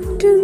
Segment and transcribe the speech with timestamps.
[0.00, 0.39] Do.